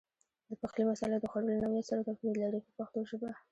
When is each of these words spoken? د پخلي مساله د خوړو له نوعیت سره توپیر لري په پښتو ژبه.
د 0.49 0.51
پخلي 0.61 0.83
مساله 0.91 1.15
د 1.19 1.25
خوړو 1.31 1.47
له 1.51 1.55
نوعیت 1.63 1.85
سره 1.91 2.05
توپیر 2.07 2.33
لري 2.43 2.59
په 2.65 2.71
پښتو 2.77 2.99
ژبه. 3.09 3.29